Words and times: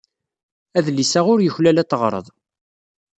Adlis-a 0.77 1.21
ur 1.31 1.39
yuklal 1.41 1.77
ad 1.81 1.87
t-teɣreḍ. 1.89 2.27